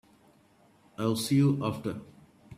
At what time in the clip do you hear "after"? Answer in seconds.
1.63-2.01